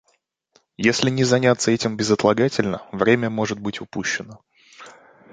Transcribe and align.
Если 0.79 1.11
не 1.11 1.23
заняться 1.23 1.69
этим 1.69 1.95
безотлагательно, 1.95 2.81
время 2.91 3.29
может 3.29 3.59
быть 3.59 3.81
упущено. 3.81 4.43